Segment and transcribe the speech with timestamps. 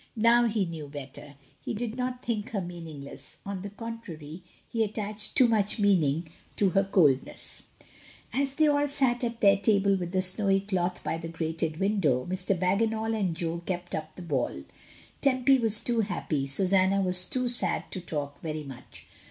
[0.17, 5.35] Now he knew better, he did not think her meaningless; on the contrary, he attached
[5.37, 7.61] too much meaning to her coldness.
[7.61, 11.03] SAYING "GOOD BYE." l2^ As they all sat at their table with the snowy doth
[11.03, 12.57] by the grated window, Mr.
[12.57, 14.63] Bagginal and Jo kept up the ball;
[15.21, 19.05] Tempy was too happy, Susanna was too sad to talk very much.